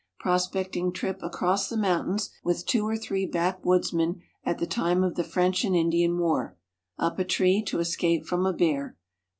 [0.19, 5.23] Prospecting trip across the mountains, with two or three backwoodsmen at the time of the
[5.23, 6.57] French and Indian War.
[6.97, 8.97] Up a tree to escape from a bear.